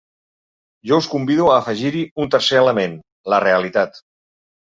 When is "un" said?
2.25-2.33